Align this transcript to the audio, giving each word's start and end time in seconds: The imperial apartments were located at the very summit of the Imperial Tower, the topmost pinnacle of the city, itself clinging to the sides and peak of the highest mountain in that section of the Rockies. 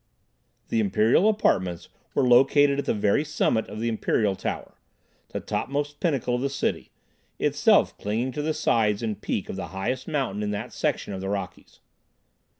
The 0.69 0.79
imperial 0.79 1.29
apartments 1.29 1.87
were 2.15 2.27
located 2.27 2.79
at 2.79 2.85
the 2.85 2.93
very 2.95 3.23
summit 3.23 3.67
of 3.69 3.79
the 3.79 3.87
Imperial 3.87 4.35
Tower, 4.35 4.73
the 5.27 5.39
topmost 5.39 5.99
pinnacle 5.99 6.33
of 6.33 6.41
the 6.41 6.49
city, 6.49 6.89
itself 7.37 7.95
clinging 7.99 8.31
to 8.31 8.41
the 8.41 8.55
sides 8.55 9.03
and 9.03 9.21
peak 9.21 9.47
of 9.47 9.57
the 9.57 9.67
highest 9.77 10.07
mountain 10.07 10.41
in 10.41 10.49
that 10.49 10.73
section 10.73 11.13
of 11.13 11.21
the 11.21 11.29
Rockies. 11.29 11.81